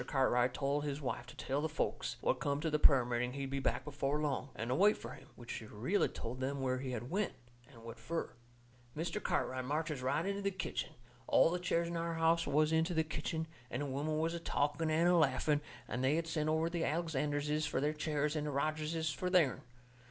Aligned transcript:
Cartwright 0.07 0.51
told 0.51 0.83
his 0.83 0.99
wife 0.99 1.27
to 1.27 1.35
tell 1.35 1.61
the 1.61 1.69
folks 1.69 2.17
what 2.21 2.39
come 2.39 2.59
to 2.59 2.71
the 2.71 2.79
prayer 2.79 3.05
meeting 3.05 3.33
he'd 3.33 3.51
be 3.51 3.59
back 3.59 3.83
before 3.85 4.19
long, 4.19 4.49
and 4.55 4.69
to 4.69 4.73
wait 4.73 4.97
fur 4.97 5.11
him. 5.11 5.27
Which 5.35 5.51
she 5.51 5.67
really 5.67 6.07
told 6.07 6.39
them 6.39 6.59
where 6.59 6.79
he 6.79 6.89
had 6.89 7.11
went, 7.11 7.33
and 7.69 7.83
what 7.83 7.99
fur. 7.99 8.33
Mr. 8.97 9.21
Cartwright 9.21 9.63
marches 9.63 10.01
right 10.01 10.25
into 10.25 10.41
the 10.41 10.49
kitchen. 10.49 10.93
All 11.27 11.51
the 11.51 11.59
chairs 11.59 11.87
in 11.87 11.97
our 11.97 12.15
house 12.15 12.47
was 12.47 12.71
into 12.71 12.95
the 12.95 13.03
kitchen, 13.03 13.45
and 13.69 13.83
the 13.83 13.85
women 13.85 14.17
was 14.17 14.33
a 14.33 14.39
talking 14.39 14.89
and 14.89 15.07
a 15.07 15.15
laughing, 15.15 15.61
and 15.87 16.03
they 16.03 16.15
had 16.15 16.25
sent 16.25 16.49
over 16.49 16.67
to 16.67 16.79
Alexanderses 16.81 17.67
for 17.67 17.79
their 17.79 17.93
chairs 17.93 18.35
and 18.35 18.45
to 18.45 18.51
Rogerses 18.51 19.13
for 19.13 19.29
theirn. 19.29 19.61